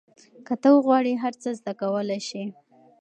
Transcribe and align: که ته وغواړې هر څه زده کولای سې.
که 0.45 0.53
ته 0.61 0.69
وغواړې 0.75 1.13
هر 1.23 1.33
څه 1.41 1.49
زده 1.59 1.73
کولای 1.81 2.21
سې. 2.29 2.43